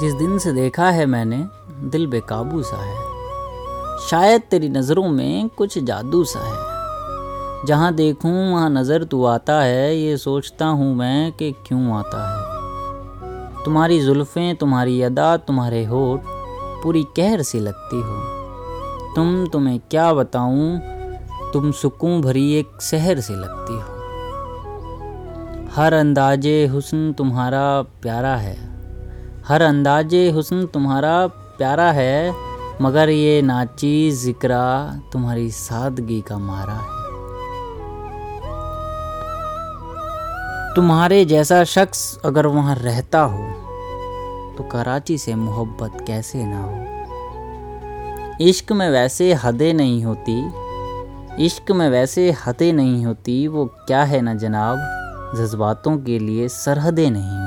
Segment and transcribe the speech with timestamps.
[0.00, 1.46] जिस दिन से देखा है मैंने,
[1.88, 2.96] दिल बेकाबू सा है।
[4.08, 6.74] शायद तेरी नज़रों में कुछ जादू सा है।
[7.66, 13.64] जहाँ देखूँ, वहाँ नज़र तू आता है। ये सोचता हूँ मैं कि क्यों आता है।
[13.64, 16.20] तुम्हारी जुल्फ़ें, तुम्हारी अदा, तुम्हारे होठ
[16.82, 18.16] पूरी कहर सी लगती हो।
[19.16, 20.80] तुम तुम्हें क्या बताऊँ,
[21.52, 23.94] तुम सुकून भरी एक शहर सी लगती हो।
[25.74, 28.74] हर अंदाजे हुस्न तुम्हारा प्यारा है।
[29.44, 31.26] हर अंदाज हुस्न तुम्हारा
[31.58, 32.34] प्यारा है,
[32.82, 34.64] मगर ये नाची जिक्रा
[35.12, 36.92] तुम्हारी सादगी का मारा है।
[40.74, 43.44] तुम्हारे जैसा शख्स अगर वहाँ रहता हो
[44.56, 46.74] तो कराची से मोहब्बत कैसे ना हो?
[48.40, 50.38] इश्क में वैसे हदें नहीं होती,
[51.44, 54.78] इश्क में वैसे हदें नहीं होती, वो क्या है ना जनाब?
[55.36, 57.43] जज्बातों के लिए सरहदें नहीं।